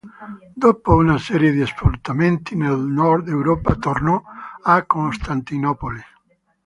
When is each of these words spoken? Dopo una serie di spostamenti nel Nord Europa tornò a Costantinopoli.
Dopo 0.55 0.95
una 0.95 1.19
serie 1.19 1.51
di 1.51 1.63
spostamenti 1.63 2.55
nel 2.55 2.75
Nord 2.79 3.27
Europa 3.27 3.75
tornò 3.75 4.19
a 4.63 4.83
Costantinopoli. 4.83 6.01